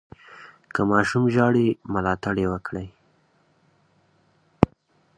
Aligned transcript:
که 0.73 0.81
ماشوم 0.91 1.23
ژاړي، 1.33 1.67
ملاتړ 1.93 2.35
یې 2.43 2.47
وکړئ. 2.51 2.87